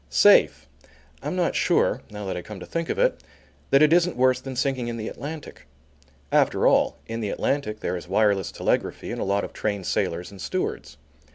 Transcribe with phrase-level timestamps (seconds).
[0.09, 0.67] Safe!
[1.21, 3.21] I'm not sure now that I come to think of it
[3.69, 5.67] that it isn't worse than sinking in the Atlantic.
[6.31, 10.31] After all, in the Atlantic there is wireless telegraphy, and a lot of trained sailors
[10.31, 10.97] and stewards.